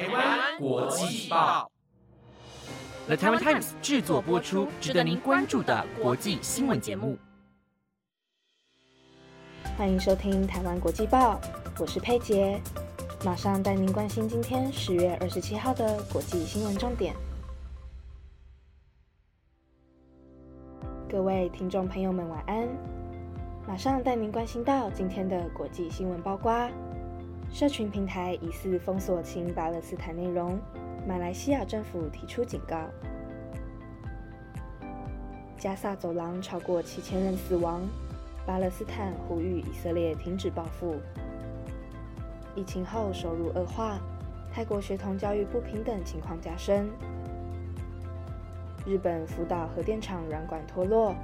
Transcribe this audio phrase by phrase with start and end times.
[0.00, 1.70] 台湾国际报
[3.06, 7.18] ，The Taiwan Times 制作播出，值得您关注的国际新闻节目。
[9.76, 11.38] 欢迎收听台湾国际报，
[11.78, 12.58] 我是佩杰，
[13.26, 17.14] 马上带您关心今天十月二十七号的国际新闻重点。
[21.10, 22.66] 各位听众朋友们，晚安！
[23.68, 26.50] 马上带您关心到今天的国际新闻，包括
[27.52, 30.58] 社群平台疑似封锁亲巴勒斯坦内容，
[31.06, 32.88] 马来西亚政府提出警告；
[35.58, 37.82] 加萨走廊超过七千人死亡，
[38.46, 40.94] 巴勒斯坦呼吁以色列停止报复；
[42.54, 43.98] 疫情后收入恶化，
[44.52, 46.88] 泰国学童教育不平等情况加深。
[48.86, 51.14] 日本福岛核电厂软管脱落，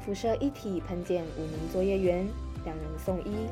[0.00, 2.26] 辐射一体喷溅五名作业员，
[2.64, 3.46] 两人送医。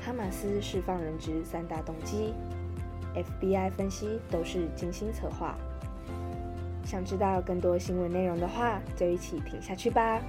[0.00, 2.32] 哈马斯释放人质三大动机
[3.14, 5.56] ，FBI 分析都是精心策划。
[6.84, 10.20] 想知道更多新闻内容的话，就一起听下去吧。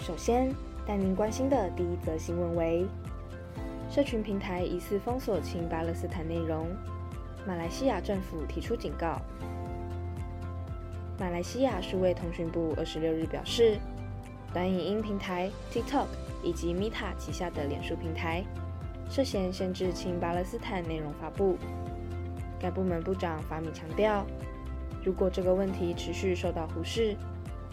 [0.00, 0.52] 首先
[0.84, 2.84] 带您关心的第一则新闻为：
[3.88, 6.66] 社群平台疑似封锁亲巴勒斯坦内容。
[7.46, 9.20] 马来西亚政府提出警告。
[11.18, 13.78] 马来西亚数位通讯部二十六日表示，
[14.52, 16.06] 短影音平台 TikTok
[16.42, 18.44] 以及 Meta 旗下的脸书平台
[19.10, 21.56] 涉嫌限制亲巴勒斯坦内容发布。
[22.58, 24.24] 该部门部长法米强调，
[25.04, 27.14] 如果这个问题持续受到忽视，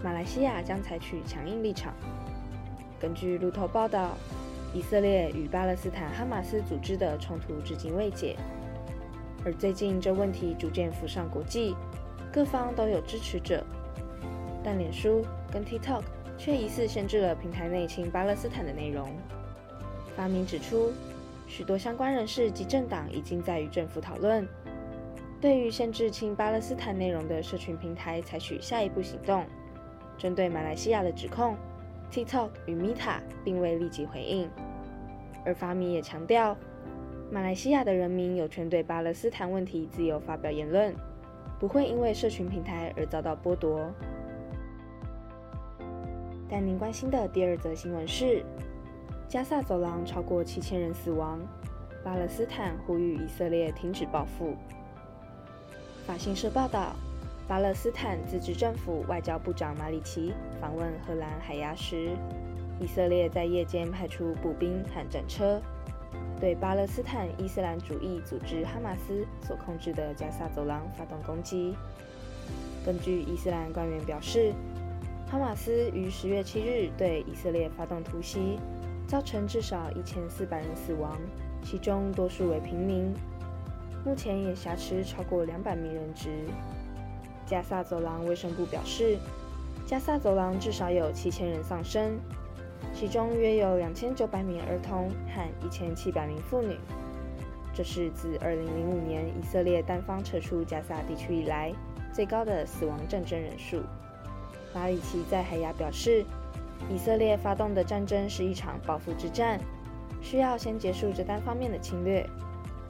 [0.03, 1.93] 马来西亚将采取强硬立场。
[2.99, 4.11] 根据路透报道，
[4.73, 8.35] 以色列与巴勒斯坦哈马斯组织的冲突至今未解。
[9.45, 11.75] 而最近这问题逐渐浮上国际，
[12.31, 13.63] 各方都有支持者，
[14.63, 16.03] 但脸书跟 TikTok
[16.37, 19.09] 却疑似限制了平台内亲巴勒斯坦的内容。
[20.15, 20.91] 发明指出，
[21.47, 24.47] 许多相关人士及政党已经在与政府讨论，
[25.41, 29.43] 对于限制亲巴勒斯坦内容的社群平台采取下一步行动。
[30.17, 31.57] 针对马来西亚的指控
[32.11, 34.49] ，TikTok 与 Meta 并未立即回应，
[35.43, 36.55] 而发明也强调。
[37.31, 40.93] 马来西亚的人民有权对巴勒斯坦问题自由发表言论，
[41.59, 43.91] 不会因为社群平台而遭到剥夺。
[46.55, 48.45] 但您关心的第二则新闻是：
[49.27, 51.39] 加萨走廊超过七千人死亡，
[52.03, 54.55] 巴勒斯坦呼吁以色列停止报复。
[56.05, 56.95] 法新社报道，
[57.47, 60.31] 巴勒斯坦自治政府外交部长马里奇
[60.61, 62.11] 访问荷兰海牙时，
[62.79, 65.59] 以色列在夜间派出步兵和战车。
[66.39, 71.73] 对巴勒斯坦伊斯兰主义组织哈马斯所控制的加萨走廊发动攻击。
[72.85, 74.53] 根据伊斯兰官员表示，
[75.33, 78.59] 哈马斯于十月七日对以色列发动突袭，
[79.07, 81.19] 造成至少一千四百人死亡，
[81.63, 83.11] 其中多数为平民。
[84.05, 86.29] 目前也挟持超过两百名人质。
[87.47, 89.17] 加萨走廊卫生部表示，
[89.87, 92.15] 加萨走廊至少有七千人丧生。
[92.93, 96.77] 其中约有两千九百名儿童和一千七百名妇女。
[97.73, 101.73] 这是自二零零五年以色列单方撤出加萨地区以来
[102.13, 103.81] 最高的死亡战争人数。
[104.73, 106.25] 马里奇在海牙表示，
[106.89, 109.59] 以色列发动的战争是一场报复之战，
[110.21, 112.27] 需要先结束这单方面的侵略。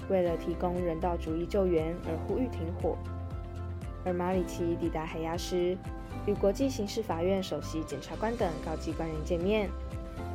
[0.10, 2.98] 为了提供人道主义救援而呼吁停火。
[4.06, 5.78] 而马里奇抵达海牙时，
[6.26, 9.70] 与国际刑事法院首席检察官等高级官员见面。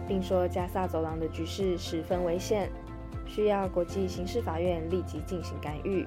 [0.08, 2.70] 并说加萨走廊的局势十分危险，
[3.26, 6.06] 需要国际刑事法院立即进行干预。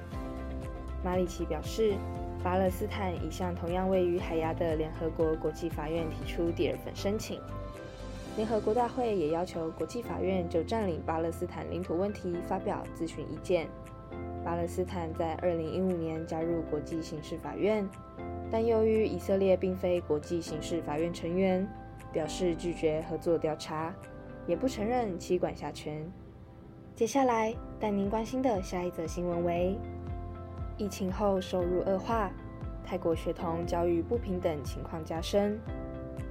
[1.04, 1.94] 马里奇表示，
[2.42, 7.40] 巴勒斯坦已向同样位于海牙的联合国国际法院提出第二份申请。
[8.36, 13.68] 联合国大会也要求国际法院就占领巴勒斯坦领土问题发表咨询意见。
[14.44, 17.88] 巴勒斯坦在2015年加入国际刑事法院，
[18.50, 21.68] 但由于以色列并非国际刑事法院成员。
[22.12, 23.90] 表示拒绝合作调查，
[24.46, 26.06] 也不承认其管辖权。
[26.94, 29.78] 接下来带您关心的下一则新闻为：
[30.82, 32.28] 疫情后收入恶化，
[32.84, 35.56] 泰国学童教育不平等情况加深。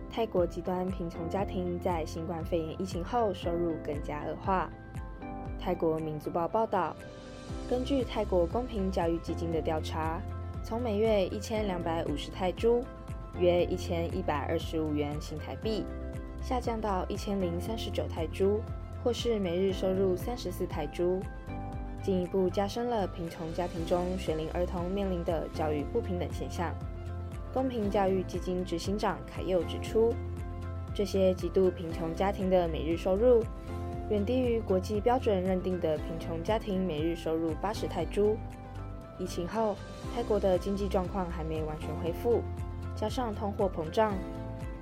[0.09, 4.69] 泰国极端贫穷家庭在新冠肺炎疫情后收入更加恶化。
[5.57, 6.93] 泰国民族报报道，
[7.69, 10.19] 根据泰国公平教育基金的调查，
[10.65, 12.83] 从每月一千两百五十泰铢。
[13.39, 15.85] 约一千一百二十五元新台币，
[16.41, 18.59] 下降到一千零三十九泰铢，
[19.01, 21.21] 或是每日收入三十四泰铢，
[22.01, 26.73] 进一步加深了贫穷家庭中学龄儿童面临的教育不平等现象。
[27.53, 30.13] 公平教育基金执行长凯佑指出，
[30.95, 33.43] 这些极度贫穷家庭的每日收入，
[34.09, 38.37] 远低于国际标准认定的贫穷家庭每日收入八十泰铢。
[39.19, 39.75] 疫情后，
[40.15, 42.41] 泰国的经济状况还没完全恢复，
[42.95, 44.13] 加上通货膨胀，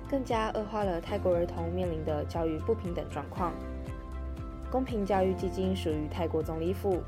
[0.08, 3.52] 更加恶化了泰国儿童面临的教育不平等状况。
[4.70, 7.02] 公平教育基金属于泰国总理府，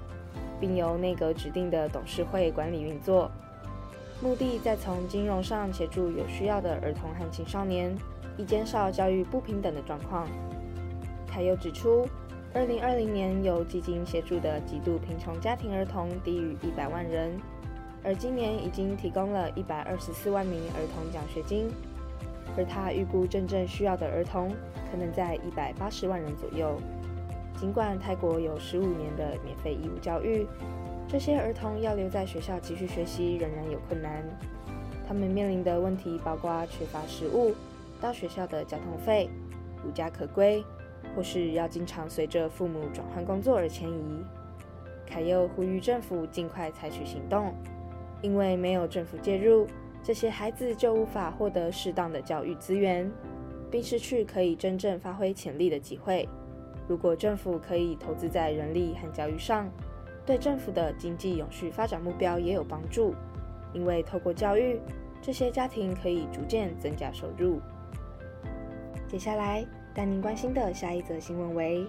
[0.61, 3.31] 并由内阁指定的董事会管理运作，
[4.20, 7.97] 目的在从金融上协助有需要的儿童和青少年，
[8.37, 10.26] 以减少教育不平等的状况。
[11.26, 12.06] 凯又指出
[12.55, 17.38] ，2020年由基金协助的极度贫穷家庭儿童低于100万人，
[18.03, 21.69] 而今年已经提供了124万名儿童奖学金，
[22.56, 24.50] 而他预估真正需要的儿童
[24.91, 26.76] 可能在180万人左右。
[27.62, 30.44] 尽管泰国有十五年的免费义务教育，
[31.06, 34.20] 这些儿童要留在学校继续学习仍然有困难。
[35.06, 37.55] 他们面临的问题包括缺乏食物、
[38.00, 39.31] 到学校的交通费、
[39.87, 40.61] 无家可归，
[41.14, 44.25] 或是要经常随着父母转换工作而迁移。
[45.06, 47.55] 凯又呼吁政府尽快采取行动，
[48.23, 49.69] 因为没有政府介入，
[50.03, 53.08] 这些孩子就无法获得适当的教育资源，
[53.70, 56.29] 并失去可以真正发挥潜力的机会。
[56.93, 59.67] 如果政府可以投资在人力和教育上，
[60.27, 63.15] 对政府的经济永续发展目标也有帮助。
[63.73, 64.79] 因为透过教育，
[65.23, 67.62] 这些家庭可以逐渐增加收入。
[69.09, 71.87] 接下来带您关心的下一则新闻为：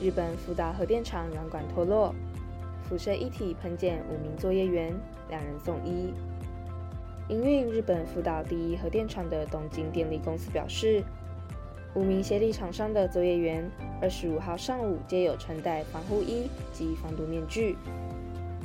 [0.00, 2.14] 日本福岛核电厂软管脱落，
[2.84, 4.94] 辐射一体喷溅五名作业员，
[5.30, 6.14] 两人送医。
[7.28, 11.02] 营运日本福岛第一核电厂的东京电力公司表示。
[11.94, 17.76] 五名协力厂商的作业员，二十五号上午皆有穿戴防护衣及防毒面具，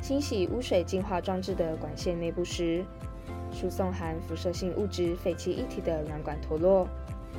[0.01, 2.85] 清洗污水净化装置的管线内部时，
[3.51, 6.88] 输送含辐射性物质废气一体的软管脱落，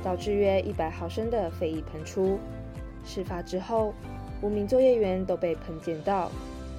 [0.03, 2.37] 导致约一百毫升的废液喷出。
[3.03, 3.91] 事发之后，
[4.43, 6.29] 五名作业员都被喷溅到，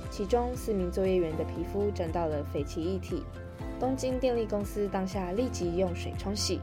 [0.09, 3.25] 其中四名作业员的皮肤沾到了废气液体。
[3.81, 6.61] 东京电力公司当下立即用水冲洗。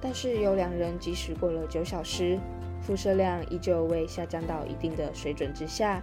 [0.00, 2.38] 但是有两人，即使过了九小时，
[2.80, 6.00] 辐射量依旧未下降到一定的水准之下，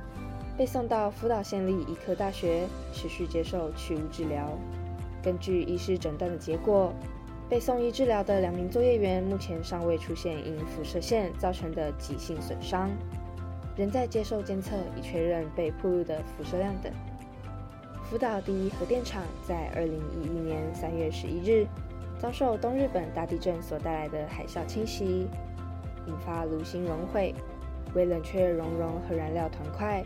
[0.58, 4.50] 被送到福岛县立医科大学持续接受去污治疗。
[5.24, 6.94] 根据医师诊断的结果，
[7.50, 12.90] 被送医治疗的两名作业员目前尚未出现因辐射线造成的急性损伤，
[13.78, 16.92] 仍在接受监测以确认被暴露的辐射量等。
[18.04, 21.66] 福岛第一核电厂在二零一一年三月十一日。
[22.18, 25.28] 遭受东日本大地震所带来的海啸侵袭，
[26.08, 27.34] 引发炉心熔毁，
[27.94, 30.04] 为冷却熔融和燃料团块，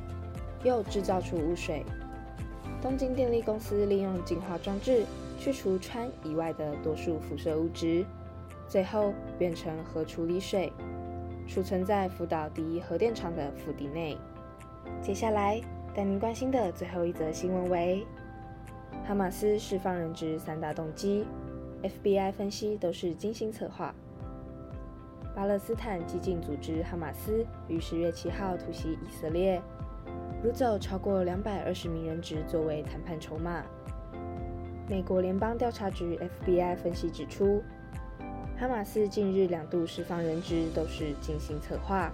[0.63, 1.85] 又制造出污水。
[2.81, 5.05] 东京电力公司利用净化装置
[5.37, 8.05] 去除氚以外的多数辐射物质，
[8.67, 10.71] 最后变成核处理水，
[11.47, 14.17] 储存在福岛第一核电厂的腹地内。
[15.01, 15.61] 接下来
[15.93, 18.05] 带您关心的最后一则新闻为：
[19.05, 21.25] 哈马斯释放人质三大动机。
[21.83, 23.93] FBI 分析都是精心策划。
[25.35, 29.61] 巴勒斯坦激进组织哈马斯于十月七号突袭以色列，
[30.43, 33.63] 掳走超过两百二十名人质作为谈判筹码。
[34.89, 37.63] 美国联邦调查局 FBI 分析指出，
[38.57, 42.11] 哈马斯近日两度释放人质都是精心策划。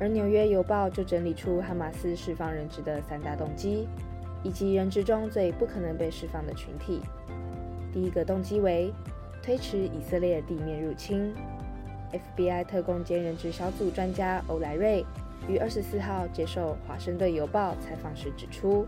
[0.00, 3.88] 而纽约邮报就整理出哈马斯释放人质的三大动机，
[4.42, 7.00] 以及人质中最不可能被释放的群体。
[7.92, 8.92] 第一个动机为
[9.42, 11.34] 推迟以色列地面入侵。
[12.36, 15.04] FBI 特工兼人质小组专家欧莱瑞
[15.46, 18.86] 于二十四号接受《华盛顿邮报》采访时指出，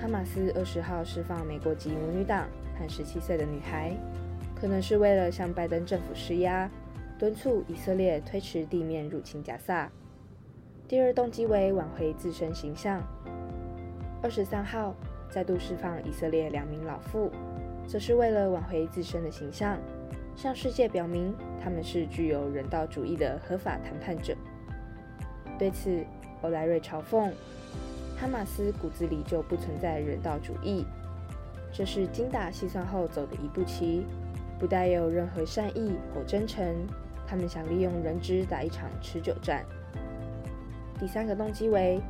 [0.00, 3.96] 哈马斯二十号释放美国籍母女党和十七岁的女孩，
[4.60, 6.68] 可能是为了向拜登政府施压，
[7.18, 9.88] 敦促以色列推迟地面入侵加萨。
[10.88, 13.00] 第二动机为挽回自身形象。
[14.20, 14.92] 二十三号
[15.30, 17.30] 再度释放以色列两名老妇。
[17.88, 19.78] 则是为了挽回自身的形象，
[20.36, 24.36] 向世界表明他们是具有人道主义的合法谈判者。
[25.58, 26.04] 对此，
[26.42, 27.32] 欧莱瑞嘲讽
[28.20, 30.84] ：“哈马斯骨子里就不存在人道主义，
[31.72, 34.04] 这是精打细算后走的一步棋，
[34.58, 36.62] 不带有任何善意或真诚。
[37.26, 39.64] 他们想利用人质打一场持久战。”
[41.00, 42.00] 第三个动机为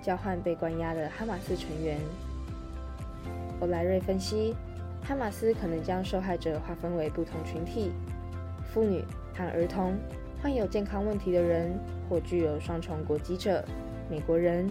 [0.00, 1.98] 交换被关押的哈马斯成员。
[3.60, 4.54] 欧莱瑞分析。
[5.06, 7.92] 哈马斯可能将受害者划分为不同群体：
[8.72, 9.94] 妇女和儿童、
[10.42, 13.62] 患有健康问题的人或具有双重国籍者、
[14.10, 14.66] 美国人、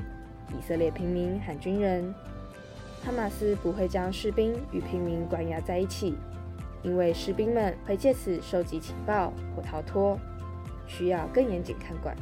[0.50, 2.12] 以色列平民和军人。
[3.06, 6.16] 哈马斯不会将士兵与平民关押在一起，
[6.82, 10.18] 因为士兵们会借此收集情报或逃脱，
[10.88, 12.16] 需要更严谨看管。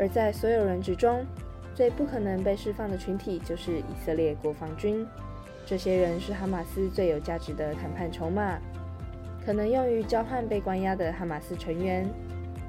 [0.00, 1.24] 而在所有人之中，
[1.76, 5.06] 最不可能被释放的群体就是以色列国防军。
[5.68, 8.58] 这些人是哈马斯最有价值的谈判筹码，
[9.44, 12.08] 可能用于交换被关押的哈马斯成员。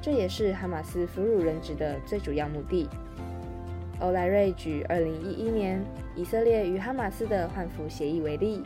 [0.02, 2.90] 这也是哈马斯俘虏人质的最主要目的。
[4.02, 5.82] 欧莱瑞举2011年
[6.14, 8.64] 以色列与哈马斯的换俘协议为例，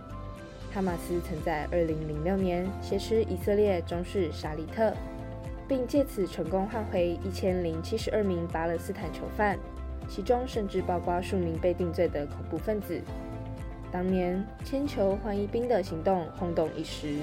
[0.74, 4.96] 哈马斯曾在2006年挟持以色列中士沙利特，
[5.68, 9.60] 并借此成功换回1072名巴勒斯坦囚犯，
[10.10, 13.00] 其中甚至包括数名被定罪的恐怖分子。
[13.94, 17.20] 当年铅球换一兵的行动轰动一时。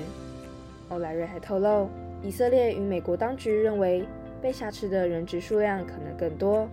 [0.88, 1.90] 欧莱瑞还透露，
[2.22, 4.06] 以色列与美国当局认为
[4.40, 6.68] 被挟持的人质数量可能更多。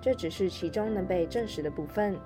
[0.00, 2.16] 这只是其中能被证实的部分，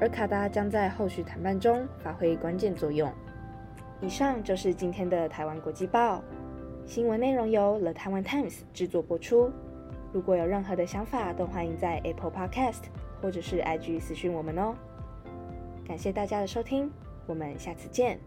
[0.00, 3.08] 而卡达将在后续谈判中发挥关键作用。
[4.00, 6.20] 以上就是今天的台湾国际报
[6.84, 9.52] 新闻内容，由 The Taiwan Times 制作播出。
[10.12, 12.82] 如果有任何的想法，都欢迎在 Apple Podcast
[13.20, 14.74] 或者是 IG 私讯我们哦。
[15.86, 16.90] 感谢大家的收听，
[17.26, 18.18] 我们下次见。